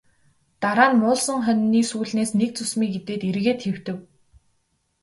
Дараа 0.61 0.89
нь 0.91 0.99
муулсан 1.01 1.39
хонины 1.45 1.81
сүүлнээс 1.89 2.31
нэг 2.39 2.51
зүсмийг 2.57 2.93
идээд 2.99 3.21
эргээд 3.29 3.59
хэвтэв. 3.67 3.97